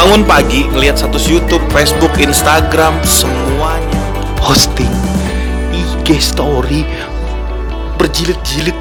[0.00, 4.00] bangun pagi ngelihat status YouTube, Facebook, Instagram, semuanya.
[4.32, 4.88] Posting
[5.76, 6.88] IG story
[8.00, 8.72] berjilid-jilid.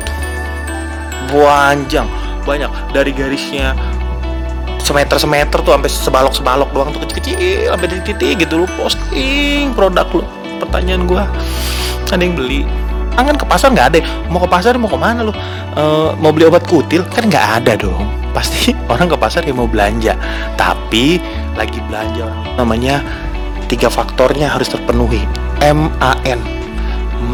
[1.27, 2.07] Panjang
[2.47, 2.71] banyak.
[2.95, 3.75] Dari garisnya
[4.79, 10.07] semeter semeter tuh sampai sebalok sebalok doang tuh kecil-kecil sampai titik gitu lu posting produk
[10.15, 10.23] lu.
[10.63, 11.27] Pertanyaan gua
[12.07, 12.63] ada yang beli?
[13.19, 13.99] Kan ke pasar nggak ada.
[14.31, 15.35] Mau ke pasar mau ke mana lu?
[15.75, 15.83] E,
[16.15, 17.03] mau beli obat kutil?
[17.11, 20.15] Kan nggak ada dong pasti orang ke pasar ya mau belanja.
[20.55, 21.19] Tapi
[21.57, 23.01] lagi belanja namanya
[23.67, 25.21] tiga faktornya harus terpenuhi.
[25.59, 26.39] MAN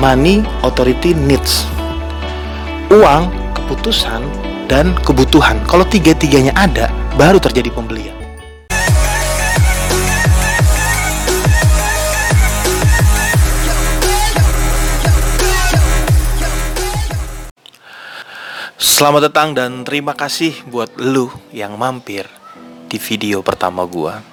[0.02, 1.70] money authority needs.
[2.90, 4.26] Uang keputusan
[4.66, 5.62] dan kebutuhan.
[5.70, 8.15] Kalau tiga-tiganya ada baru terjadi pembelian
[18.96, 22.32] Selamat datang dan terima kasih buat lu yang mampir
[22.88, 24.24] di video pertama gua.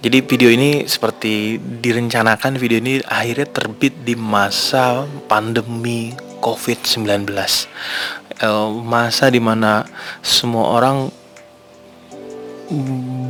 [0.00, 7.28] Jadi video ini seperti direncanakan video ini akhirnya terbit di masa pandemi COVID-19.
[8.40, 9.84] Eh, masa di mana
[10.24, 11.12] semua orang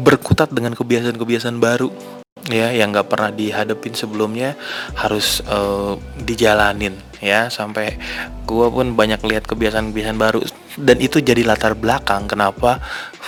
[0.06, 4.58] berkutat dengan kebiasaan-kebiasaan baru ya yang nggak pernah dihadapin sebelumnya
[4.98, 7.46] harus uh, dijalanin ya.
[7.52, 7.98] Sampai
[8.42, 10.40] gue pun banyak lihat kebiasaan-kebiasaan baru.
[10.74, 12.82] Dan itu jadi latar belakang kenapa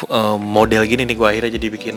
[0.09, 1.97] uh, model gini nih gue akhirnya jadi bikin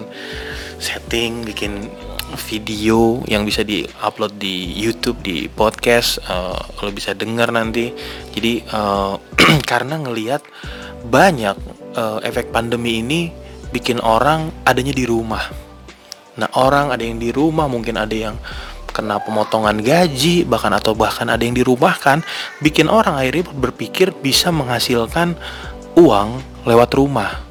[0.77, 1.89] setting bikin
[2.35, 7.95] video yang bisa diupload di YouTube di podcast uh, kalau bisa dengar nanti.
[8.35, 9.15] Jadi uh,
[9.69, 10.43] karena ngelihat
[11.07, 11.55] banyak
[11.95, 13.31] uh, efek pandemi ini
[13.71, 15.66] bikin orang adanya di rumah
[16.38, 18.38] Nah orang ada yang di rumah mungkin ada yang
[18.97, 22.25] kena pemotongan gaji bahkan atau bahkan ada yang dirumahkan
[22.66, 25.38] bikin orang akhirnya berpikir bisa menghasilkan
[25.97, 27.45] uang lewat rumah.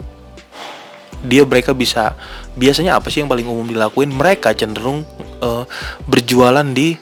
[1.26, 2.14] Dia mereka bisa
[2.54, 4.10] biasanya apa sih yang paling umum dilakuin?
[4.14, 5.02] Mereka cenderung
[5.42, 5.66] uh,
[6.06, 6.94] berjualan di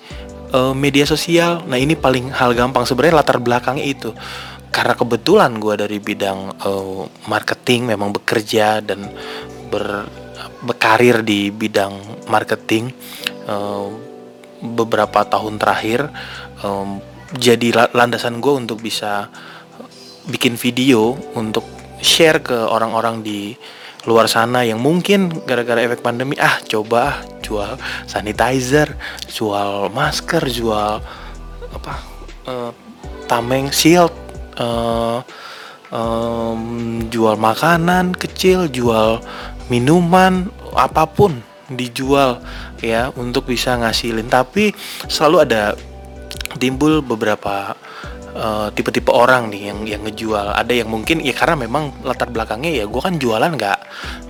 [0.52, 1.60] uh, media sosial.
[1.68, 4.10] Nah ini paling hal gampang sebenarnya latar belakangnya itu.
[4.72, 9.06] Karena kebetulan gue dari bidang uh, marketing memang bekerja dan
[9.68, 10.08] ber
[10.64, 12.90] berkarir di bidang marketing
[13.44, 14.00] um,
[14.64, 16.08] beberapa tahun terakhir
[17.36, 19.28] jadi landasan gue untuk bisa
[20.24, 21.68] bikin video untuk
[22.00, 23.52] share ke orang-orang di
[24.08, 27.76] luar sana yang mungkin gara-gara efek pandemi ah coba ah jual
[28.08, 28.88] sanitizer,
[29.28, 31.04] jual masker, jual
[31.72, 31.94] apa
[32.48, 32.72] uh,
[33.28, 34.12] tameng shield,
[34.56, 35.20] uh,
[35.92, 39.20] um, jual makanan kecil, jual
[39.68, 41.40] minuman apa pun
[41.72, 42.42] dijual
[42.80, 44.28] ya untuk bisa ngasilin.
[44.28, 44.74] Tapi
[45.08, 45.72] selalu ada
[46.60, 47.74] timbul beberapa
[48.34, 50.52] uh, tipe-tipe orang nih yang yang ngejual.
[50.52, 53.78] Ada yang mungkin ya karena memang latar belakangnya ya gue kan jualan nggak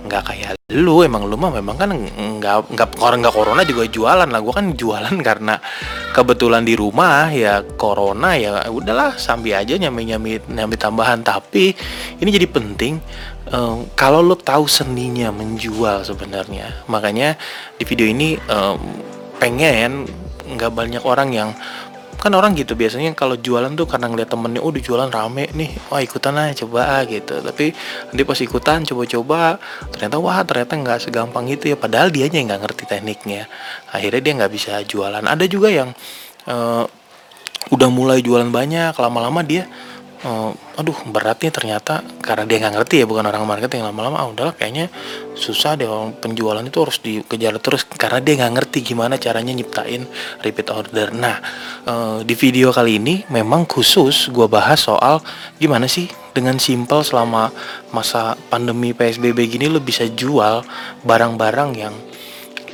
[0.05, 1.01] nggak kayak lu.
[1.01, 4.39] Emang lu mah memang kan nggak nggak orang nggak corona juga jualan lah.
[4.39, 5.57] Gue kan jualan karena
[6.13, 11.25] kebetulan di rumah ya corona ya udahlah sambil aja nyami nyami nyami tambahan.
[11.25, 11.73] Tapi
[12.21, 13.01] ini jadi penting
[13.51, 16.85] um, kalau lo tahu seninya menjual sebenarnya.
[16.87, 17.35] Makanya
[17.75, 18.79] di video ini um,
[19.35, 20.07] pengen
[20.45, 21.49] nggak banyak orang yang
[22.25, 26.01] kan orang gitu biasanya kalau jualan tuh karena ngeliat temennya oh jualan rame nih wah
[26.01, 27.37] ikutan aja coba gitu.
[27.37, 27.69] Tapi
[28.09, 29.61] nanti pas ikutan coba-coba
[29.93, 33.45] ternyata wah ternyata nggak segampang itu ya padahal dia yang nggak ngerti tekniknya.
[33.93, 35.21] Akhirnya dia nggak bisa jualan.
[35.21, 35.93] Ada juga yang
[36.49, 36.89] uh,
[37.69, 39.69] udah mulai jualan banyak lama-lama dia
[40.25, 42.01] uh, aduh berat nih ternyata.
[42.19, 44.89] Karena dia nggak ngerti ya bukan orang marketing lama-lama ah udahlah kayaknya
[45.37, 47.85] susah deh orang penjualan itu harus dikejar terus.
[47.85, 50.09] Karena dia nggak ngerti gimana caranya nyiptain
[50.41, 51.13] repeat order.
[51.13, 51.37] Nah
[51.85, 55.21] uh, di video kali ini memang khusus gue bahas soal
[55.61, 57.47] gimana sih dengan simple selama
[57.95, 60.67] masa pandemi psbb gini lo bisa jual
[61.07, 61.95] barang-barang yang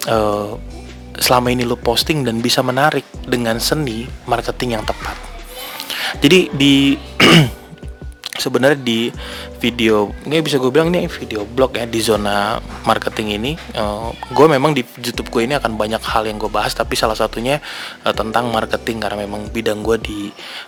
[0.09, 0.57] uh,
[1.22, 5.31] selama ini lo posting dan bisa menarik dengan seni marketing yang tepat
[6.20, 6.98] jadi di
[8.42, 9.14] sebenarnya di
[9.62, 12.58] video ini bisa gue bilang ini video blog ya di zona
[12.90, 16.74] marketing ini uh, gue memang di YouTube gue ini akan banyak hal yang gue bahas
[16.74, 17.62] tapi salah satunya
[18.02, 20.19] uh, tentang marketing karena memang bidang gue di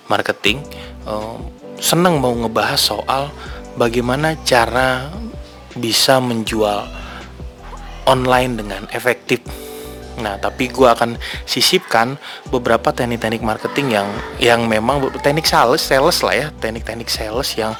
[0.06, 0.62] marketing
[1.10, 1.42] uh,
[1.81, 3.34] seneng mau ngebahas soal
[3.74, 5.10] bagaimana cara
[5.74, 6.86] bisa menjual
[8.06, 9.42] online dengan efektif
[10.21, 11.18] Nah, tapi gue akan
[11.50, 12.21] sisipkan
[12.54, 14.06] beberapa teknik-teknik marketing yang
[14.38, 17.74] yang memang teknik sales, sales lah ya, teknik-teknik sales yang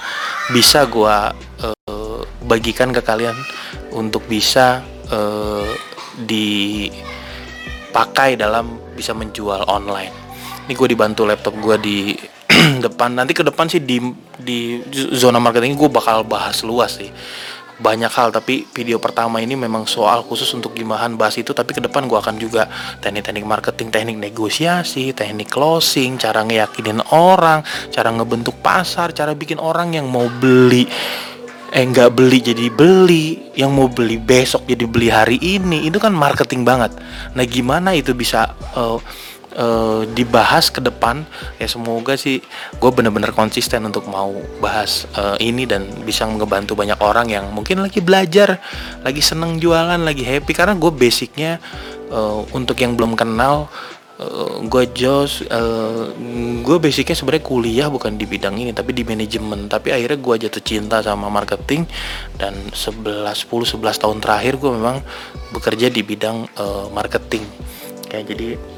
[0.50, 1.18] bisa gue
[1.62, 3.38] uh, bagikan ke kalian
[3.94, 4.82] untuk bisa
[5.14, 5.70] uh,
[6.26, 10.14] dipakai dalam bisa menjual online.
[10.66, 12.18] Ini gue dibantu laptop gue di
[12.86, 13.14] depan.
[13.14, 14.00] Nanti ke depan sih di
[14.42, 14.82] di
[15.14, 17.12] zona marketing gue bakal bahas luas sih
[17.80, 21.82] banyak hal tapi video pertama ini memang soal khusus untuk gimana bahas itu tapi ke
[21.82, 22.70] depan gue akan juga
[23.02, 29.98] teknik-teknik marketing teknik negosiasi teknik closing cara ngeyakinin orang cara ngebentuk pasar cara bikin orang
[29.98, 30.86] yang mau beli
[31.74, 35.90] eh nggak beli jadi beli yang mau beli besok jadi beli hari ini.
[35.90, 36.94] Itu kan marketing banget.
[37.34, 39.02] Nah gimana itu bisa uh,
[39.58, 41.26] uh, dibahas ke depan
[41.58, 42.42] ya semoga sih
[42.78, 47.82] gue bener-bener konsisten untuk mau bahas uh, ini dan bisa ngebantu banyak orang yang mungkin
[47.82, 48.60] lagi belajar
[49.02, 50.52] lagi seneng jualan lagi happy.
[50.52, 51.58] Karena gue basicnya
[52.10, 53.72] uh, untuk yang belum kenal
[54.20, 56.12] uh, gue Jos uh,
[56.64, 59.68] gue basicnya sebenarnya kuliah bukan di bidang ini tapi di manajemen.
[59.72, 61.88] Tapi akhirnya gue jatuh cinta sama marketing
[62.38, 64.98] dan 11 10 11 tahun terakhir gue memang
[65.52, 67.44] bekerja di bidang uh, marketing.
[68.14, 68.73] Ya jadi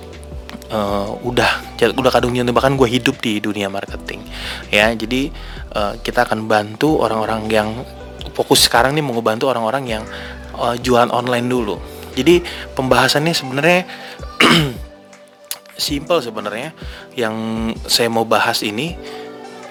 [0.72, 4.22] uh, udah udah kadung nyentuh bahkan gue hidup di dunia marketing.
[4.72, 5.30] Ya jadi
[5.76, 7.70] uh, kita akan bantu orang-orang yang
[8.34, 10.04] fokus sekarang nih mau bantu orang-orang yang
[10.58, 11.76] uh, jualan online dulu.
[12.16, 12.42] Jadi
[12.74, 13.82] pembahasannya sebenarnya
[15.76, 16.72] simple sebenarnya.
[17.16, 17.36] Yang
[17.88, 18.96] saya mau bahas ini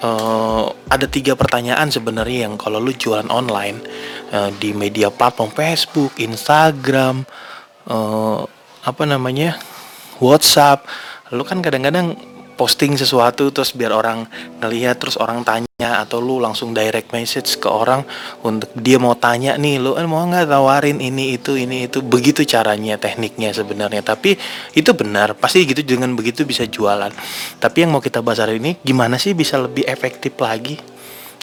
[0.05, 3.81] uh, ada tiga pertanyaan sebenarnya yang kalau lu jualan online
[4.33, 7.25] uh, di media platform Facebook, Instagram,
[7.89, 8.45] uh,
[8.85, 9.57] apa namanya,
[10.21, 10.85] WhatsApp,
[11.35, 12.15] lu kan kadang-kadang
[12.55, 14.23] posting sesuatu terus biar orang
[14.63, 15.67] ngelihat terus orang tanya
[16.01, 18.07] atau lu langsung direct message ke orang
[18.47, 21.99] untuk dia mau tanya nih lu eh, mau nggak tawarin ini itu ini itu?
[21.99, 24.01] Begitu caranya tekniknya sebenarnya.
[24.01, 24.39] Tapi
[24.71, 27.11] itu benar pasti gitu dengan begitu bisa jualan.
[27.59, 30.79] Tapi yang mau kita bahas hari ini gimana sih bisa lebih efektif lagi?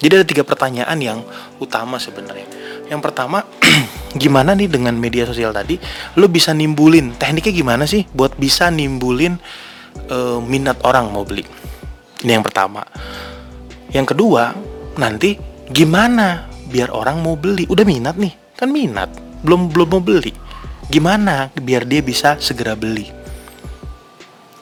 [0.02, 1.22] Jadi ada tiga pertanyaan yang
[1.62, 2.48] utama sebenarnya.
[2.90, 3.46] Yang pertama
[4.12, 5.80] gimana nih dengan media sosial tadi
[6.20, 9.40] lu bisa nimbulin tekniknya gimana sih buat bisa nimbulin
[10.12, 11.44] uh, minat orang mau beli.
[12.22, 12.86] Ini yang pertama.
[13.92, 14.54] Yang kedua,
[14.96, 15.36] nanti
[15.68, 17.68] gimana biar orang mau beli?
[17.68, 19.10] Udah minat nih, kan minat,
[19.44, 20.32] belum belum mau beli.
[20.88, 23.08] Gimana biar dia bisa segera beli?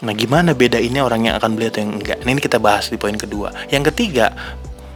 [0.01, 2.19] Nah, gimana beda ini orang yang akan beli atau yang enggak?
[2.25, 3.53] Ini kita bahas di poin kedua.
[3.69, 4.33] Yang ketiga,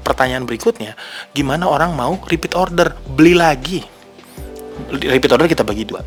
[0.01, 0.97] pertanyaan berikutnya,
[1.37, 3.85] gimana orang mau repeat order, beli lagi?
[4.91, 6.03] Repeat order kita bagi dua.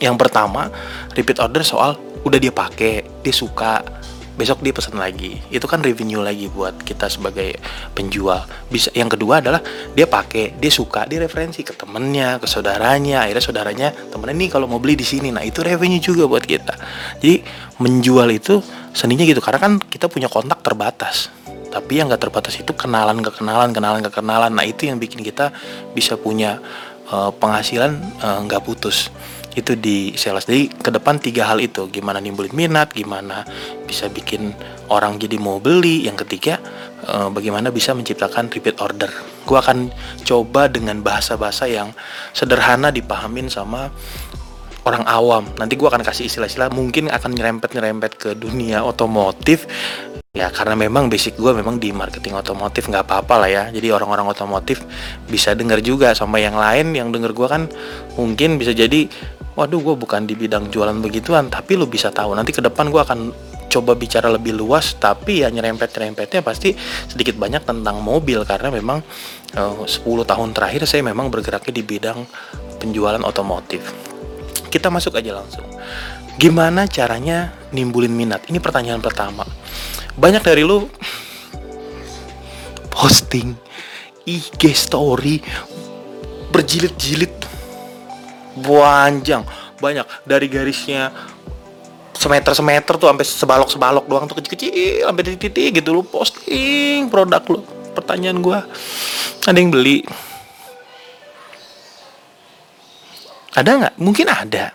[0.00, 0.72] Yang pertama,
[1.12, 3.84] repeat order soal udah dia pakai dia suka
[4.40, 5.36] besok dia pesan lagi.
[5.52, 7.60] Itu kan revenue lagi buat kita sebagai
[7.92, 8.48] penjual.
[8.72, 9.60] Bisa yang kedua adalah
[9.92, 13.28] dia pakai dia suka dia referensi ke temennya ke saudaranya.
[13.28, 15.28] Akhirnya saudaranya temennya nih kalau mau beli di sini.
[15.28, 16.72] Nah itu revenue juga buat kita.
[17.20, 17.44] Jadi
[17.84, 18.64] menjual itu
[18.96, 19.44] seninya gitu.
[19.44, 21.28] Karena kan kita punya kontak terbatas.
[21.70, 24.50] Tapi yang gak terbatas itu kenalan ke kenalan kenalan ke kenalan.
[24.50, 25.54] Nah itu yang bikin kita
[25.94, 26.58] bisa punya
[27.10, 29.10] uh, penghasilan eh, nggak putus.
[29.50, 30.46] Itu di sales.
[30.46, 31.90] Jadi ke depan tiga hal itu.
[31.90, 33.42] Gimana nimbulin minat gimana
[33.82, 34.54] bisa bikin
[34.86, 36.06] orang jadi mau beli.
[36.06, 36.62] Yang ketiga
[37.02, 39.10] e, bagaimana bisa menciptakan repeat order.
[39.42, 39.90] Gue akan
[40.22, 41.90] coba dengan bahasa-bahasa yang
[42.30, 43.90] sederhana dipahamin sama
[44.84, 45.44] orang awam.
[45.56, 49.68] Nanti gue akan kasih istilah-istilah mungkin akan nyerempet-nyerempet ke dunia otomotif.
[50.30, 53.64] Ya karena memang basic gue memang di marketing otomotif nggak apa-apa lah ya.
[53.74, 54.86] Jadi orang-orang otomotif
[55.26, 57.66] bisa dengar juga sama yang lain yang denger gue kan
[58.14, 59.10] mungkin bisa jadi
[59.58, 62.38] waduh gue bukan di bidang jualan begituan tapi lu bisa tahu.
[62.38, 63.18] Nanti ke depan gue akan
[63.70, 66.78] coba bicara lebih luas tapi ya nyerempet-nyerempetnya pasti
[67.10, 68.46] sedikit banyak tentang mobil.
[68.46, 69.02] Karena memang
[69.58, 72.22] eh, uh, 10 tahun terakhir saya memang bergeraknya di bidang
[72.78, 74.09] penjualan otomotif
[74.70, 75.66] kita masuk aja langsung.
[76.38, 78.46] Gimana caranya nimbulin minat?
[78.48, 79.44] Ini pertanyaan pertama.
[80.16, 80.88] Banyak dari lu
[82.88, 83.52] posting
[84.24, 85.42] IG story
[86.54, 87.34] berjilid-jilid
[88.62, 89.42] panjang
[89.82, 90.06] banyak.
[90.24, 91.10] Dari garisnya
[92.14, 96.02] semeter semeter tuh sampai sebalok sebalok doang tuh kecil kecil sampai titik titik gitu lu
[96.04, 97.60] posting produk lu.
[97.96, 98.58] Pertanyaan gue
[99.44, 100.04] ada yang beli
[103.54, 103.94] ada nggak?
[103.98, 104.74] Mungkin ada.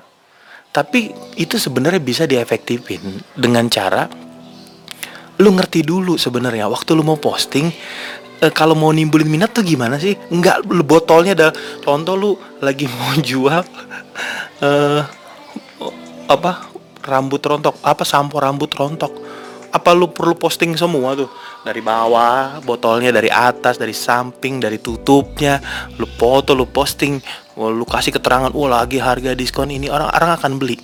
[0.75, 2.99] Tapi itu sebenarnya bisa diefektifin
[3.31, 4.11] dengan cara
[5.39, 6.67] lu ngerti dulu sebenarnya.
[6.67, 7.71] Waktu lu mau posting
[8.39, 10.15] e, kalau mau nimbulin minat tuh gimana sih?
[10.31, 11.49] Enggak, botolnya ada
[11.83, 13.63] contoh lu lagi mau jual
[14.63, 15.03] eh
[16.25, 16.51] apa
[17.05, 19.13] rambut rontok, apa sampo rambut rontok.
[19.75, 21.27] Apa lu perlu posting semua tuh?
[21.67, 25.59] Dari bawah, botolnya dari atas, dari samping, dari tutupnya,
[25.99, 27.19] lu foto, lu posting,
[27.55, 30.77] lu kasih keterangan, oh lagi harga diskon ini orang-orang akan beli.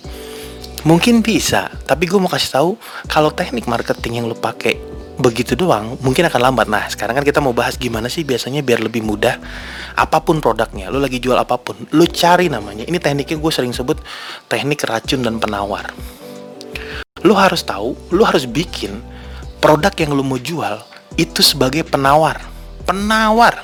[0.82, 2.70] Mungkin bisa, tapi gue mau kasih tahu
[3.06, 6.66] kalau teknik marketing yang lu pakai begitu doang mungkin akan lambat.
[6.66, 9.38] Nah sekarang kan kita mau bahas gimana sih biasanya biar lebih mudah
[9.94, 10.88] apa pun produknya.
[10.88, 12.82] Lo lagi jual apa pun lo cari namanya.
[12.82, 14.00] Ini tekniknya gue sering sebut
[14.50, 15.92] teknik racun dan penawar.
[17.22, 18.98] Lo harus tahu lo harus bikin
[19.62, 20.82] produk yang lo mau jual
[21.14, 22.42] itu sebagai penawar.
[22.82, 23.62] Penawar.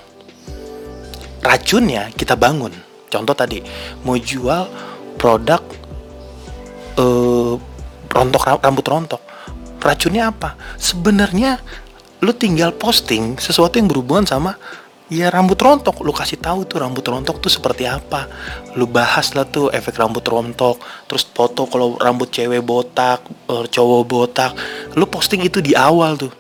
[1.43, 3.65] Racunnya kita bangun contoh tadi
[4.05, 4.69] mau jual
[5.19, 5.63] produk
[6.99, 7.55] eh,
[8.09, 9.23] rontok rambut rontok.
[9.79, 10.59] Racunnya apa?
[10.75, 11.63] Sebenarnya
[12.19, 14.59] lu tinggal posting sesuatu yang berhubungan sama
[15.07, 16.03] ya rambut rontok.
[16.03, 18.27] Lu kasih tahu tuh rambut rontok tuh seperti apa.
[18.75, 24.03] Lu bahas lah tuh efek rambut rontok terus foto kalau rambut cewek botak eh, cowok
[24.07, 24.53] botak.
[24.99, 26.33] Lu posting itu di awal tuh.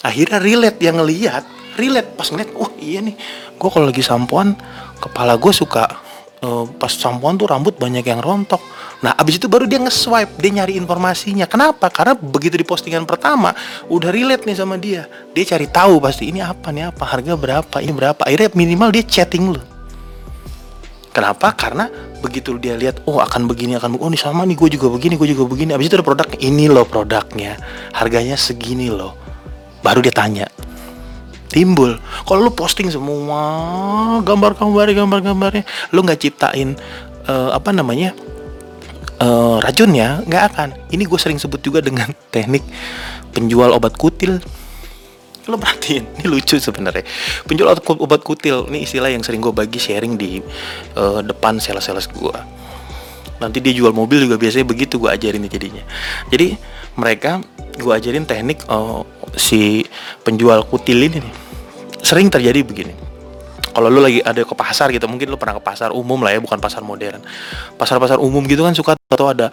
[0.00, 1.44] Akhirnya relate yang ngelihat
[1.76, 2.16] relate.
[2.16, 3.16] Pas ngeliat wah iya nih.
[3.56, 4.56] Gue kalau lagi sampoan
[4.96, 6.05] kepala gue suka
[6.42, 8.60] uh, pas sampoan tuh rambut banyak yang rontok
[9.04, 11.44] Nah, abis itu baru dia nge-swipe, dia nyari informasinya.
[11.44, 11.92] Kenapa?
[11.92, 13.52] Karena begitu di postingan pertama,
[13.92, 15.04] udah relate nih sama dia.
[15.36, 18.24] Dia cari tahu pasti ini apa nih apa, harga berapa, ini berapa.
[18.24, 19.60] Akhirnya minimal dia chatting lu.
[21.12, 21.52] Kenapa?
[21.52, 21.92] Karena
[22.24, 25.28] begitu dia lihat, oh akan begini, akan oh ini sama nih, gue juga begini, gue
[25.36, 25.76] juga begini.
[25.76, 27.60] Abis itu ada produk, ini loh produknya,
[27.92, 29.12] harganya segini loh.
[29.84, 30.48] Baru dia tanya,
[31.56, 31.96] timbul.
[32.28, 33.40] Kalau lu posting semua
[34.20, 35.64] gambar-gambar, gambar-gambarnya,
[35.96, 36.76] lu nggak ciptain
[37.24, 38.12] uh, apa namanya?
[39.20, 40.68] uh, racunnya nggak akan.
[40.92, 42.64] Ini gue sering sebut juga dengan teknik
[43.32, 44.40] penjual obat kutil.
[45.46, 47.06] Lo perhatiin, ini lucu sebenarnya.
[47.46, 47.70] Penjual
[48.02, 50.42] obat kutil, ini istilah yang sering gue bagi sharing di
[50.98, 52.38] uh, depan sales-sales gue.
[53.36, 55.84] Nanti dia jual mobil juga biasanya begitu gue ajarin jadinya.
[56.32, 56.56] Jadi
[56.96, 57.44] mereka
[57.76, 59.04] gue ajarin teknik uh,
[59.36, 59.84] si
[60.24, 61.45] penjual kutil ini nih.
[62.06, 62.94] Sering terjadi begini.
[63.74, 66.38] Kalau lu lagi ada ke pasar gitu mungkin lu pernah ke pasar umum lah ya
[66.38, 67.18] bukan pasar modern.
[67.74, 69.50] Pasar-pasar umum gitu kan suka atau ada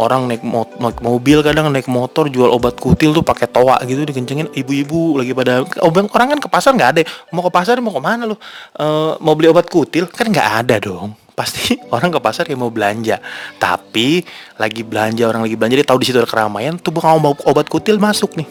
[0.00, 4.02] orang naik, mo naik mobil kadang naik motor jual obat kutil tuh pakai toa gitu
[4.08, 7.00] dikencengin ibu-ibu lagi pada orang kan ke pasar nggak ada.
[7.36, 8.34] Mau ke pasar mau ke mana lu?
[8.74, 8.86] E,
[9.20, 10.08] mau beli obat kutil?
[10.08, 11.12] Kan nggak ada dong.
[11.36, 13.20] Pasti orang ke pasar kayak mau belanja.
[13.60, 14.24] Tapi
[14.56, 17.68] lagi belanja orang lagi belanja dia tahu di situ ada keramaian tuh bukan mau obat
[17.68, 18.48] kutil masuk nih.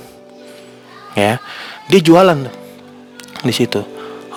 [1.17, 1.41] Ya
[1.89, 2.68] dia jualan
[3.43, 3.81] di situ.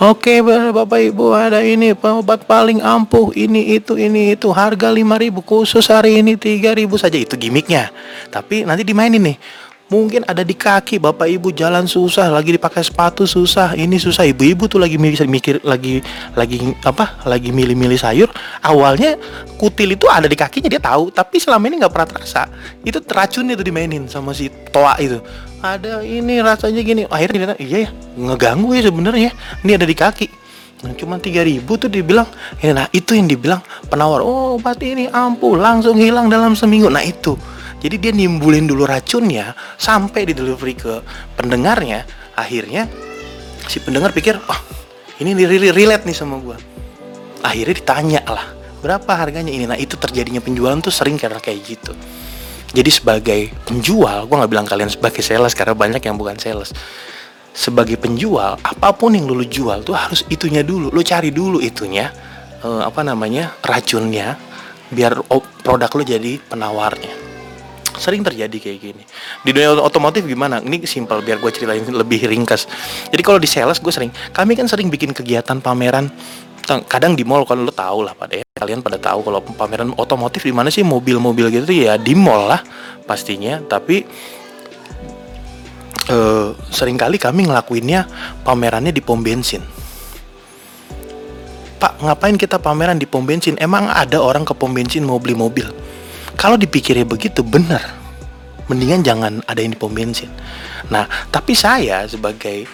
[0.02, 4.50] Oke Bapak Ibu ada ini obat paling ampuh ini itu ini itu.
[4.50, 7.14] Harga 5000 khusus hari ini 3000 saja.
[7.14, 7.92] Itu gimmicknya.
[8.32, 9.37] Tapi nanti dimainin nih
[9.92, 13.76] mungkin ada di kaki bapak ibu jalan susah lagi dipakai sepatu susah.
[13.76, 16.00] Ini susah ibu-ibu tuh lagi mikir, mikir lagi
[16.32, 18.32] lagi apa lagi milih-milih sayur.
[18.64, 19.20] Awalnya
[19.61, 21.12] kutil itu ada di kakinya dia tahu.
[21.12, 22.49] Tapi selama ini nggak pernah terasa.
[22.80, 25.20] Itu teracun itu dimainin sama si toa itu.
[25.61, 27.04] Ada ini rasanya gini.
[27.12, 29.30] Akhirnya dia iya ya ngeganggu ya sebenarnya.
[29.61, 30.26] Ini ada di kaki.
[30.82, 32.26] Nah, cuma tiga ribu tuh dibilang.
[32.64, 33.61] Nah itu yang dibilang
[33.92, 34.25] penawar.
[34.25, 36.88] Oh obat ini ampuh langsung hilang dalam seminggu.
[36.88, 37.37] Nah itu
[37.82, 41.02] jadi dia nimbulin dulu racunnya sampai di delivery ke
[41.34, 42.06] pendengarnya.
[42.38, 42.86] Akhirnya
[43.66, 44.60] si pendengar pikir, oh
[45.18, 45.34] ini
[45.74, 46.54] relate nih sama gue.
[47.42, 48.46] Akhirnya ditanya lah,
[48.78, 49.66] berapa harganya ini?
[49.66, 51.92] Nah itu terjadinya penjualan tuh sering karena kayak gitu.
[52.72, 56.70] Jadi sebagai penjual, gue nggak bilang kalian sebagai sales karena banyak yang bukan sales.
[57.52, 60.88] Sebagai penjual, apa pun yang lu jual tuh harus itunya dulu.
[60.88, 62.08] Lu cari dulu itunya,
[62.64, 64.40] uh, apa namanya, racunnya,
[64.88, 65.20] biar
[65.60, 67.31] produk lu jadi penawarnya
[67.96, 69.02] sering terjadi kayak gini.
[69.44, 70.61] Di dunia otomotif gimana?
[70.62, 72.68] Ini simpel biar gue ceritain lebih ringkas.
[73.12, 76.08] Jadi kalau di sales gue sering kami kan sering bikin kegiatan pameran.
[76.62, 80.46] Kadang di mall kalau lo tau lah pada ya kalian pada tahu kalau pameran otomotif
[80.46, 80.87] di mana sih?
[80.87, 82.61] Mobil-mobil gitu ya di mall lah
[83.04, 83.58] pastinya.
[83.61, 84.06] Tapi
[86.08, 88.06] uh, sering kali kami ngelakuinnya
[88.46, 89.61] pamerannya di pom bensin.
[91.82, 93.58] Pak ngapain kita pameran di pom bensin?
[93.58, 95.66] Emang ada orang ke pom bensin mau beli mobil
[96.42, 98.02] kalau dipikirnya begitu benar.
[98.66, 100.26] Mendingan jangan ada yang di pom bensin.
[100.90, 102.66] Nah tapi saya sebagai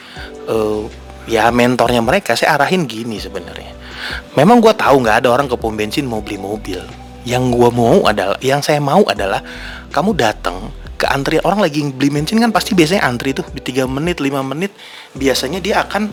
[0.48, 0.88] uh,
[1.28, 3.76] ya mentornya mereka saya arahin gini sebenarnya.
[4.32, 6.80] Memang gue tahu nggak ada orang ke pom bensin mau beli mobil.
[7.28, 9.44] Yang gue mau adalah yang saya mau adalah
[9.92, 11.44] kamu datang ke antrian.
[11.44, 14.72] Orang lagi beli bensin kan pasti biasanya antri tuh di 3 menit 5 menit.
[15.12, 16.08] Biasanya dia akan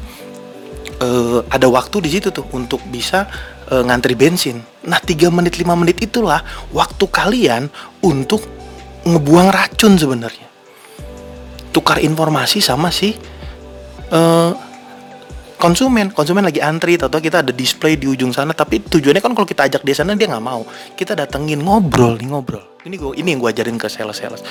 [0.99, 3.31] uh, ada waktu di situ tuh untuk bisa
[3.71, 4.74] uh, ngantri bensin.
[4.85, 7.69] Nah, 3 menit 5 menit itulah waktu kalian
[8.05, 8.45] untuk
[9.05, 10.47] ngebuang racun sebenarnya.
[11.73, 13.13] Tukar informasi sama si
[14.13, 14.51] uh,
[15.57, 16.13] konsumen.
[16.13, 19.65] Konsumen lagi antri atau kita ada display di ujung sana tapi tujuannya kan kalau kita
[19.65, 20.61] ajak dia sana dia nggak mau.
[20.93, 24.45] Kita datengin ngobrol nih ngobrol ini gue ini yang gue ajarin ke sales sales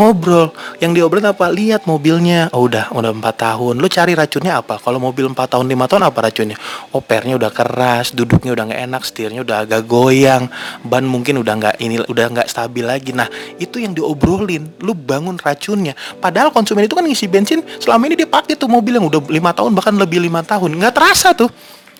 [0.00, 0.50] ngobrol
[0.80, 1.52] yang diobrolin apa?
[1.52, 2.48] Lihat mobilnya.
[2.50, 3.78] Oh udah udah empat tahun.
[3.78, 4.80] Lo cari racunnya apa?
[4.80, 6.56] Kalau mobil empat tahun lima tahun apa racunnya?
[6.96, 10.48] Opernya udah keras duduknya udah nggak enak setirnya udah agak goyang
[10.82, 13.12] ban mungkin udah nggak ini udah nggak stabil lagi.
[13.12, 13.28] Nah
[13.60, 14.64] itu yang diobrolin.
[14.80, 15.92] Lu bangun racunnya.
[16.18, 19.52] Padahal konsumen itu kan ngisi bensin selama ini dia pakai tuh mobil yang udah lima
[19.52, 20.72] tahun bahkan lebih lima tahun.
[20.80, 21.52] Nggak terasa tuh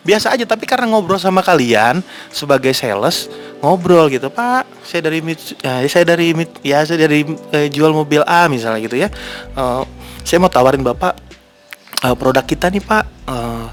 [0.05, 3.33] biasa aja tapi karena ngobrol sama kalian sebagai sales
[3.65, 5.19] ngobrol gitu pak saya dari
[5.65, 7.25] ya, saya dari ya saya dari
[7.57, 9.09] eh, jual mobil A misalnya gitu ya.
[9.57, 9.83] Uh,
[10.23, 11.17] saya mau tawarin bapak
[12.05, 13.73] uh, produk kita nih pak uh,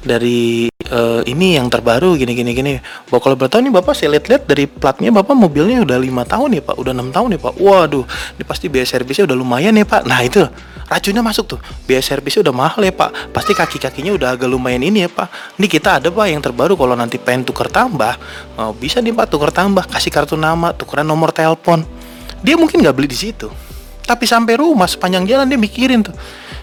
[0.00, 2.72] dari uh, ini yang terbaru gini gini gini.
[3.12, 6.62] Bapak kalau bertahu nih bapak saya lihat-lihat dari platnya bapak mobilnya udah lima tahun ya
[6.64, 6.76] pak?
[6.80, 7.54] Udah enam tahun ya pak?
[7.60, 8.04] Waduh
[8.40, 10.08] ini pasti biaya servisnya udah lumayan ya pak.
[10.08, 10.40] Nah itu
[10.86, 11.60] racunnya masuk tuh.
[11.86, 13.34] Biaya servisnya udah mahal ya pak.
[13.34, 15.58] Pasti kaki-kakinya udah agak lumayan ini ya pak.
[15.58, 18.14] Ini kita ada pak yang terbaru kalau nanti pengen tuker tambah.
[18.58, 19.84] Oh, bisa nih pak tuker tambah.
[19.86, 21.82] Kasih kartu nama tukeran nomor telepon.
[22.40, 23.50] Dia mungkin nggak beli di situ.
[24.06, 26.14] Tapi sampai rumah sepanjang jalan dia mikirin tuh.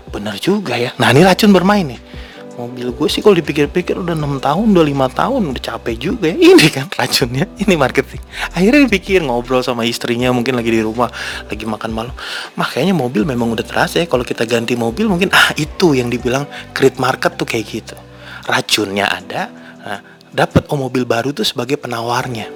[0.07, 0.95] Bener juga ya.
[0.95, 2.12] Nah ini racun bermain nih
[2.53, 6.37] mobil gue sih kalau dipikir-pikir udah enam tahun udah lima tahun udah capek juga ya.
[6.37, 8.21] Ini kan racunnya ini marketing.
[8.53, 11.09] Akhirnya dipikir ngobrol sama istrinya mungkin lagi di rumah
[11.49, 12.15] lagi makan malam.
[12.55, 14.07] Makanya mobil memang udah terasa ya.
[14.07, 17.97] Kalau kita ganti mobil mungkin ah itu yang dibilang create market tuh kayak gitu.
[18.45, 19.49] Racunnya ada
[19.81, 22.49] nah, dapat oh mobil baru tuh sebagai penawarnya.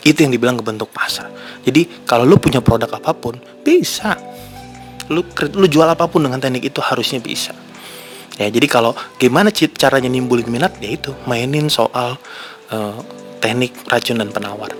[0.00, 1.28] Itu yang dibilang kebentuk pasar.
[1.60, 4.16] Jadi kalau lu punya produk apa pun bisa.
[5.12, 5.26] Lu
[5.58, 7.50] lu jual apa pun dengan teknik itu harusnya bisa
[8.40, 8.48] ya.
[8.48, 12.16] Jadi kalau gimana caranya nimbulin minat ya itu mainin soal
[12.72, 12.96] uh,
[13.44, 14.72] teknik racun dan penawar.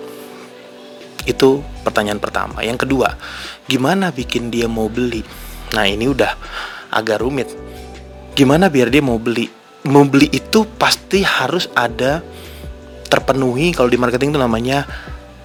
[1.28, 2.64] Itu pertanyaan pertama.
[2.64, 3.12] Yang kedua
[3.68, 5.20] gimana bikin dia mau beli?
[5.76, 6.32] Nah ini udah
[6.90, 7.52] agak rumit.
[8.32, 9.52] Gimana biar dia mau beli?
[9.86, 12.24] Mau beli itu pasti harus ada
[13.12, 13.76] terpenuhi.
[13.76, 14.88] Kalau di marketing itu namanya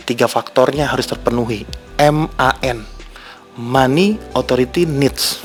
[0.07, 1.67] tiga faktornya harus terpenuhi.
[1.99, 2.83] M A N.
[3.55, 5.39] Money authority needs.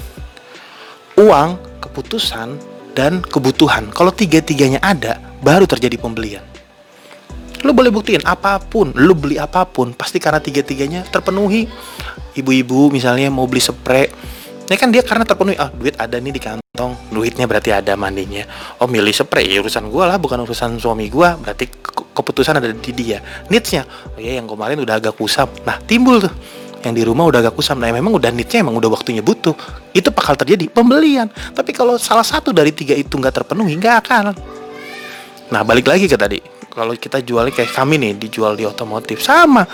[1.14, 1.58] Uang
[1.90, 2.54] keputusan,
[2.94, 3.90] dan kebutuhan.
[3.90, 6.46] Kalau tiga-tiganya ada, baru terjadi pembelian.
[7.60, 11.68] Lo boleh buktiin apa pun, lo beli apa pun, pasti karena tiga-tiganya terpenuhi.
[12.32, 14.08] Ibu-ibu misalnya mau beli spray,
[14.70, 18.46] ini kan dia karena terpenuhi, ah duit ada nih di kantong, duitnya berarti ada mandinya.
[18.80, 21.68] Oh milih spray, ya urusan gue lah, bukan urusan suami gue, berarti
[22.14, 23.20] keputusan ada di dia.
[23.50, 25.50] Needsnya, oh ya yang kemarin udah agak kusam.
[25.66, 26.32] Nah timbul tuh,
[26.80, 29.52] yang di rumah udah agak kusam nah memang udah nitnya emang udah waktunya butuh
[29.92, 34.24] itu bakal terjadi pembelian tapi kalau salah satu dari tiga itu nggak terpenuhi nggak akan
[35.50, 39.66] nah balik lagi ke tadi kalau kita jual kayak kami nih dijual di otomotif sama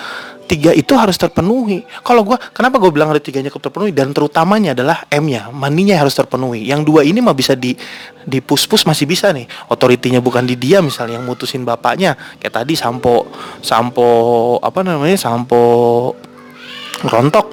[0.46, 1.82] tiga itu harus terpenuhi.
[2.06, 6.64] Kalau gue, kenapa gue bilang ada tiganya terpenuhi dan terutamanya adalah M-nya, maninya harus terpenuhi.
[6.64, 7.74] Yang dua ini mah bisa di
[8.22, 9.50] di pus-pus masih bisa nih.
[9.68, 12.14] Otoritinya bukan di dia misalnya yang mutusin bapaknya.
[12.38, 13.26] Kayak tadi sampo
[13.60, 14.08] sampo
[14.62, 16.14] apa namanya sampo
[17.04, 17.46] rontok.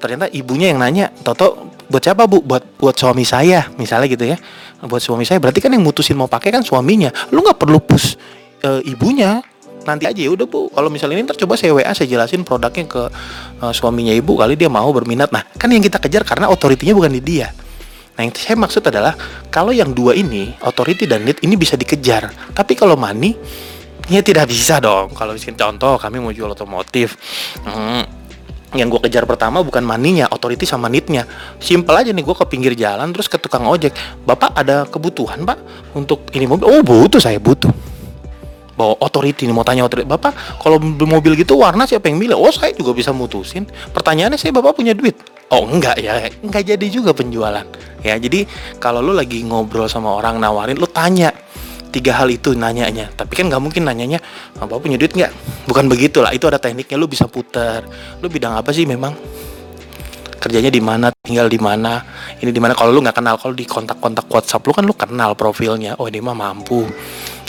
[0.00, 2.40] Ternyata ibunya yang nanya Toto buat siapa bu?
[2.40, 4.36] Buat buat suami saya misalnya gitu ya.
[4.80, 7.12] Buat suami saya berarti kan yang mutusin mau pakai kan suaminya.
[7.34, 8.16] Lu nggak perlu push
[8.64, 9.44] e, ibunya.
[9.84, 10.72] Nanti aja ya udah bu.
[10.72, 13.02] Kalau misalnya ini ntar coba saya wa saya jelasin produknya ke
[13.60, 15.28] e, suaminya ibu kali dia mau berminat.
[15.28, 17.52] Nah kan yang kita kejar karena otoritinya bukan di dia.
[18.16, 19.12] Nah yang saya maksud adalah
[19.52, 22.32] kalau yang dua ini authority dan need ini bisa dikejar.
[22.56, 23.36] Tapi kalau money
[24.08, 25.12] ya tidak bisa dong.
[25.12, 27.20] Kalau misalnya contoh kami mau jual otomotif.
[27.64, 28.19] Hmm,
[28.70, 31.26] yang gue kejar pertama bukan maninya, authority sama neednya.
[31.58, 33.90] Simple aja nih gue ke pinggir jalan terus ke tukang ojek.
[34.22, 35.58] Bapak ada kebutuhan pak
[35.98, 36.70] untuk ini mobil?
[36.70, 37.70] Oh butuh saya butuh.
[38.78, 40.06] Bawa authority nih mau tanya authority.
[40.06, 42.38] Bapak kalau mobil gitu warna siapa yang milih?
[42.38, 43.66] Oh saya juga bisa mutusin.
[43.90, 45.18] Pertanyaannya saya bapak punya duit?
[45.50, 47.66] Oh enggak ya, enggak jadi juga penjualan.
[48.06, 48.46] Ya jadi
[48.78, 51.34] kalau lu lagi ngobrol sama orang nawarin, lu tanya
[51.90, 53.10] tiga hal itu nanyanya.
[53.12, 54.22] Tapi kan nggak mungkin nanyanya
[54.56, 55.32] bapak punya duit nggak?
[55.66, 56.96] Bukan begitu lah itu ada tekniknya.
[56.96, 57.84] Lu bisa putar.
[58.22, 59.12] Lu bidang apa sih memang?
[60.40, 61.12] Kerjanya di mana?
[61.12, 62.00] Tinggal di mana?
[62.40, 62.72] Ini di mana?
[62.72, 66.00] Kalau lu nggak kenal kalau di kontak-kontak WhatsApp lu kan lu kenal profilnya.
[66.00, 66.88] Oh dia mah mampu.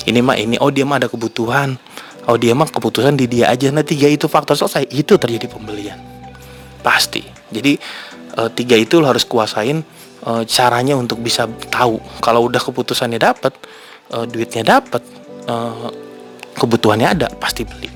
[0.04, 0.60] Ini mah ini.
[0.60, 1.80] Oh dia mah ada kebutuhan.
[2.28, 3.72] Oh dia mah keputusan di dia aja.
[3.72, 4.92] Nah tiga itu faktor selesai.
[4.92, 5.96] Itu terjadi pembelian.
[6.84, 7.24] Pasti.
[7.48, 7.80] Jadi
[8.36, 9.80] e, tiga itu lu harus kuasain
[10.22, 11.96] e, caranya untuk bisa tahu.
[12.20, 13.56] Kalau udah keputusannya dapat
[14.10, 15.04] uh, duitnya dapat
[15.46, 15.90] uh,
[16.58, 17.90] kebutuhannya ada pasti beli.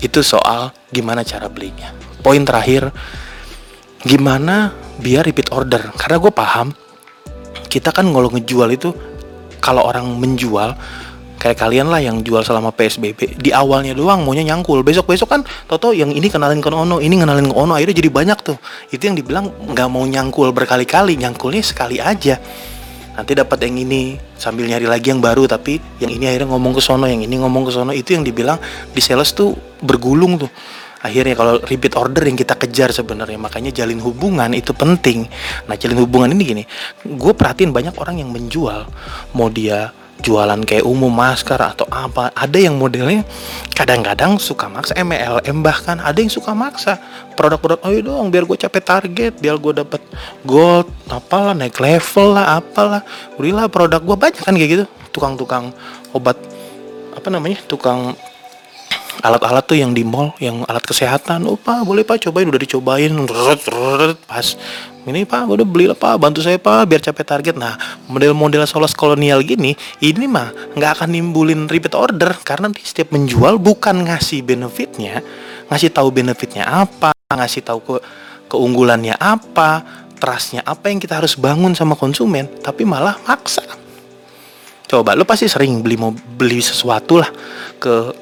[0.00, 1.92] Itu soal gimana cara belinya.
[2.20, 2.92] Poin terakhir
[4.04, 5.92] gimana biar repeat order?
[5.96, 6.68] Karena gue paham
[7.66, 8.92] kita kan kalau ngejual itu
[9.60, 10.76] kalau orang menjual
[11.36, 14.80] kayak kalian lah yang jual selama PSBB di awalnya doang maunya nyangkul.
[14.84, 18.10] Besok besok kan toto yang ini kenalin ke Ono ini kenalin ke Ono akhirnya jadi
[18.12, 18.58] banyak tuh.
[18.92, 22.40] Itu yang dibilang nggak mau nyangkul berkali-kali nyangkulnya sekali aja
[23.16, 26.82] nanti dapat yang ini sambil nyari lagi yang baru tapi yang ini akhirnya ngomong ke
[26.84, 27.90] sono yang ini ngomong ke sono.
[27.96, 28.60] Itu yang dibilang
[28.92, 30.52] di sales tuh bergulung tuh.
[31.00, 35.24] Akhirnya kalau repeat order yang kita kejar sebenarnya makanya jalin hubungan itu penting.
[35.64, 36.64] Nah jalin hubungan ini gini
[37.02, 38.84] gue perhatiin banyak orang yang menjual.
[39.32, 39.90] Mau dia
[40.24, 42.32] jualan kayak umum masker atau apa.
[42.32, 43.24] Ada yang modelnya
[43.76, 46.00] kadang-kadang suka maksa MLM bahkan.
[46.00, 46.96] Ada yang suka maksa
[47.36, 50.00] produk-produk ayo dong biar gue capek target biar gue dapet
[50.48, 53.02] gold apalah naik level lah apalah.
[53.36, 54.84] Berilah produk gue banyak kan kayak gitu.
[55.12, 55.72] Tukang-tukang
[56.12, 56.36] obat
[57.16, 58.12] apa namanya tukang
[59.24, 61.44] alat-alat tuh yang di mall yang alat kesehatan.
[61.48, 62.48] Oh pak boleh pak cobain.
[62.48, 63.12] Udah dicobain.
[64.28, 64.46] Pas
[65.06, 66.18] ini pak udah beli lah pak.
[66.18, 67.54] Bantu saya pak biar capai target.
[67.54, 67.76] Nah
[68.10, 73.58] model-model solos kolonial gini ini mah nggak akan nimbulin repeat order karena nanti setiap menjual
[73.62, 75.22] bukan ngasih benefitnya
[75.66, 77.96] ngasih tahu benefitnya apa ngasih tahu ke
[78.46, 79.82] keunggulannya apa
[80.16, 83.62] trustnya apa yang kita harus bangun sama konsumen tapi malah maksa.
[84.86, 87.26] Coba lo pasti sering beli mau beli sesuatu lah
[87.82, 88.14] ke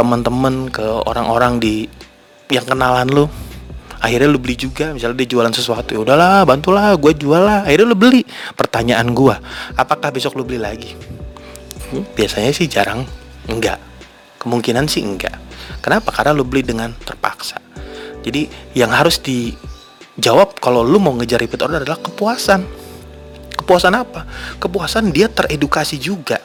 [0.00, 1.84] teman-teman ke orang-orang di
[2.48, 3.28] yang kenalan lo
[4.00, 7.68] akhirnya lu beli juga misalnya dia jualan sesuatu ya udahlah bantulah gue jual lah.
[7.68, 8.24] Akhirnya lu beli.
[8.56, 9.36] Pertanyaan gue
[9.76, 10.96] apakah besok lu beli lagi?
[11.92, 13.04] Hmm, biasanya sih jarang.
[13.44, 13.76] Enggak.
[14.40, 15.36] Kemungkinan sih enggak.
[15.84, 16.16] Kenapa?
[16.16, 17.60] Karena lu beli dengan terpaksa.
[18.24, 22.64] Jadi yang harus dijawab kalau lu mau ngejar repeat order adalah kepuasan.
[23.52, 24.24] Kepuasan apa?
[24.56, 26.40] Kepuasan dia teredukasi juga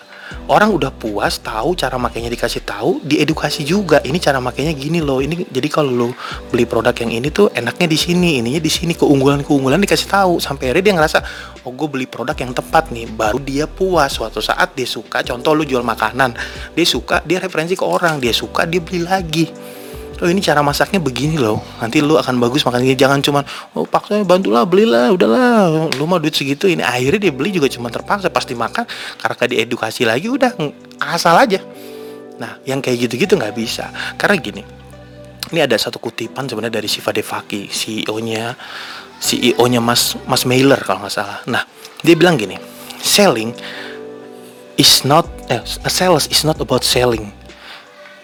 [0.48, 4.02] orang udah puas tahu cara makainya dikasih tahu diedukasi juga.
[4.04, 5.20] Ini cara makainya gini loh.
[5.20, 6.10] Ini jadi kalau lo
[6.54, 10.34] beli produk yang ini tuh enaknya di sini ininya di sini keunggulan keunggulan dikasih tahu.
[10.38, 11.18] Sampai akhirnya dia ngerasa
[11.66, 13.10] oh gue beli produk yang tepat nih.
[13.10, 14.14] Baru dia puas.
[14.16, 16.36] Suatu saat dia suka contoh lu jual makanan
[16.76, 19.46] dia suka dia referensi ke orang dia suka dia beli lagi
[20.22, 21.60] oh ini cara masaknya begini loh.
[21.82, 23.44] Nanti lu akan bagus makan ini jangan cuman
[23.76, 25.92] oh paksa bantulah belilah udahlah.
[25.96, 26.72] Lu mau duit segitu.
[26.72, 28.32] Ini akhirnya dia beli juga cuma terpaksa.
[28.32, 28.88] Pasti makan
[29.20, 30.56] karena gak diedukasi lagi udah
[31.02, 31.60] asal aja.
[32.40, 33.92] Nah yang kayak gitu-gitu nggak bisa.
[34.16, 34.64] Karena gini
[35.54, 38.58] ini ada satu kutipan sebenarnya dari Siva Devaki CEO-nya
[39.22, 41.40] CEO-nya Mas Mas Mailer kalau nggak salah.
[41.46, 41.64] Nah
[42.02, 42.58] dia bilang gini
[43.00, 43.54] selling
[44.76, 47.32] is not eh, sales is not about selling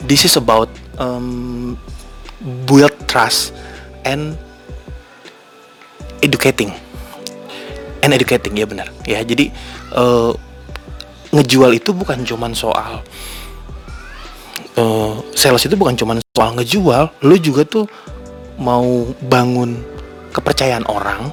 [0.05, 1.77] this is about um,
[2.65, 3.53] build trust
[4.05, 4.37] and
[6.21, 6.73] educating.
[8.01, 8.89] And educating ya benar.
[9.05, 9.53] Ya jadi
[9.93, 10.33] uh,
[11.31, 13.05] ngejual itu bukan cuman soal
[14.75, 17.85] uh, sales itu bukan cuman soal ngejual lu juga tuh
[18.57, 19.79] mau bangun
[20.33, 21.29] kepercayaan orang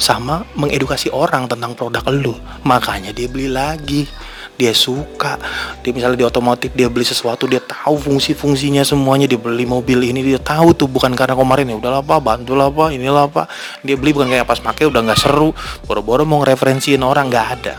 [0.00, 2.32] sama mengedukasi orang tentang produk lu.
[2.64, 4.08] Makanya dia beli lagi
[4.60, 5.40] dia suka.
[5.80, 9.24] Dia misalnya di otomotif dia beli sesuatu dia tahu fungsi-fungsinya semuanya.
[9.24, 12.92] Dia beli mobil ini dia tahu tuh bukan karena kemarin ya udahlah pak bantulah pak
[12.92, 13.48] inilah pak.
[13.80, 15.56] Dia beli bukan kayak pas pakai udah nggak seru.
[15.88, 17.74] Boro-boro mau ngereferensiin orang nggak ada.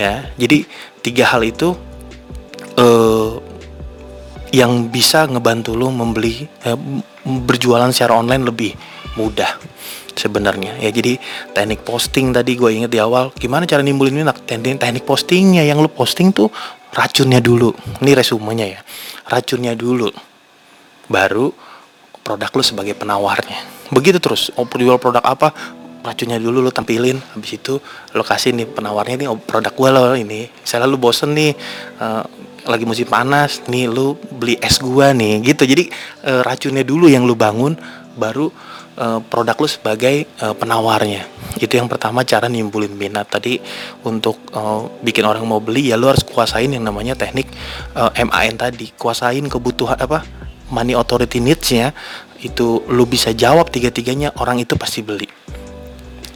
[0.00, 0.64] Ya jadi
[1.04, 1.76] tiga hal itu
[2.80, 3.32] eh,
[4.56, 6.78] yang bisa ngebantu lo membeli eh,
[7.22, 8.72] berjualan secara online lebih
[9.20, 9.60] mudah
[10.20, 10.76] sebenarnya.
[10.76, 11.16] Ya jadi
[11.56, 14.44] teknik posting tadi gue inget di awal gimana cara nimbulin minat?
[14.44, 15.64] Teknik teknik postingnya.
[15.64, 16.52] Yang lu posting tuh
[16.92, 17.72] racunnya dulu.
[18.04, 18.80] Ini resumenya ya.
[19.24, 20.12] Racunnya dulu.
[21.08, 21.56] Baru
[22.20, 23.88] produk lu sebagai penawarnya.
[23.88, 24.52] Begitu terus.
[24.60, 25.56] Oh jual produk apa?
[26.04, 27.16] Racunnya dulu lu tampilin.
[27.32, 27.80] Habis itu
[28.12, 30.46] lo kasih nih penawarnya oh, produk gue lo ini.
[30.46, 31.56] Misalnya lu bosen nih
[31.98, 32.24] uh,
[32.68, 35.40] lagi musim panas nih lu beli es gua nih.
[35.40, 35.64] Gitu.
[35.64, 35.84] Jadi
[36.28, 37.74] uh, racunnya dulu yang lu bangun
[38.18, 38.52] baru
[39.00, 41.24] uh, produk lu sebagai uh, penawarnya.
[41.56, 43.32] Itu yang pertama cara nimbulin minat.
[43.32, 43.58] Tadi
[44.04, 47.48] untuk uh, bikin orang mau beli ya lu harus kuasain yang namanya teknik
[47.96, 48.92] uh, MAN tadi.
[48.94, 50.22] Kuasain kebutuhan apa
[50.68, 51.96] money authority needs-nya.
[52.40, 55.28] Itu lu bisa jawab tiga-tiganya orang itu pasti beli.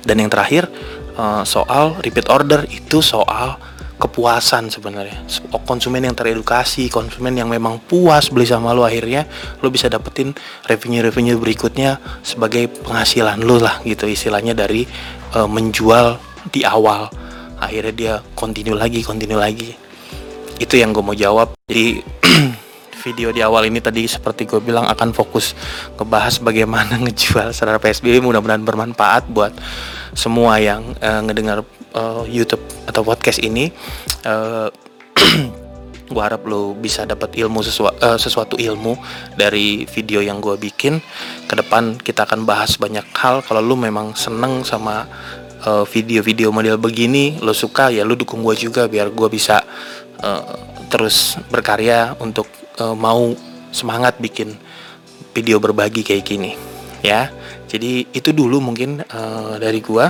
[0.04, 0.68] Dan yang terakhir
[1.16, 2.64] uh, soal repeat order.
[2.68, 3.56] Itu soal
[3.94, 5.22] kepuasan sebenarnya.
[5.64, 9.24] Konsumen yang teredukasi konsumen yang memang puas beli sama lo akhirnya
[9.62, 10.34] lo bisa dapetin
[10.66, 14.84] revenue revenue berikutnya sebagai penghasilan lo lah gitu istilahnya dari
[15.38, 16.18] uh, menjual
[16.50, 17.08] di awal.
[17.62, 19.72] Akhirnya dia continue lagi continue lagi.
[20.58, 21.54] Itu yang gue mau jawab.
[21.70, 22.02] Jadi
[23.04, 25.52] video di awal ini tadi seperti gue bilang akan fokus
[26.00, 29.52] ngebahas bagaimana ngejual secara PSBB mudah-mudahan bermanfaat buat
[30.16, 31.62] semua yang uh, ngedengar
[31.94, 33.70] uh, YouTube atau podcast ini
[34.30, 34.68] uh,
[36.04, 38.98] gue harap lo bisa dapat ilmu sesua, uh, sesuatu ilmu
[39.38, 41.00] dari video yang gue bikin.
[41.48, 43.40] Ke depan kita akan bahas banyak hal.
[43.46, 45.08] Kalau lo memang seneng sama
[45.64, 49.64] video-video uh, model begini lo suka ya lo dukung gue juga biar gue bisa
[50.20, 50.44] uh,
[50.92, 52.44] terus berkarya untuk
[52.76, 53.32] uh, mau
[53.72, 54.52] semangat bikin
[55.32, 56.52] video berbagi kayak gini
[57.00, 57.32] ya
[57.74, 60.06] jadi itu dulu mungkin uh, dari gua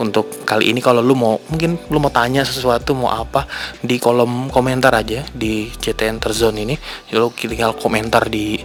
[0.00, 3.44] untuk kali ini kalau lu mau mungkin lu mau tanya sesuatu mau apa
[3.84, 6.72] di kolom komentar aja di CTN Terzone ini.
[7.12, 8.56] Ya lu tinggal komentar di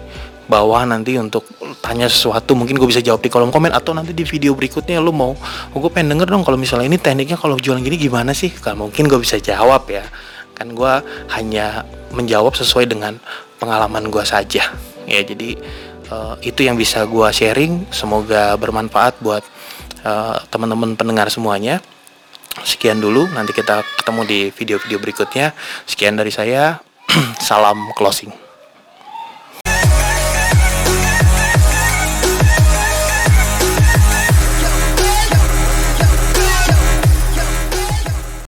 [0.48, 1.44] bawah nanti untuk
[1.84, 5.12] tanya sesuatu mungkin gue bisa jawab di kolom komen atau nanti di video berikutnya lu
[5.12, 5.36] mau.
[5.76, 8.56] Oh, gue pengen denger dong kalau misalnya ini tekniknya kalau jualan gini gimana sih?
[8.56, 10.08] Kan mungkin gue bisa jawab ya.
[10.56, 10.94] Kan gue
[11.36, 11.84] hanya
[12.16, 13.20] menjawab sesuai dengan
[13.60, 14.64] pengalaman gue saja.
[15.06, 15.60] Ya jadi
[16.12, 19.46] uh, itu yang bisa gue sharing semoga bermanfaat buat
[20.04, 21.82] uh, teman-teman pendengar semuanya.
[22.66, 25.56] Sekian dulu, nanti kita ketemu di video-video berikutnya.
[25.88, 26.82] Sekian dari saya,
[27.40, 28.49] salam closing.